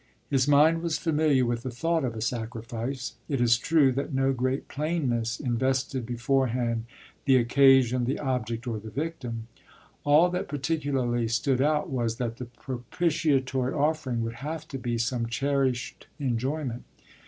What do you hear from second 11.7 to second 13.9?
was that the propitiatory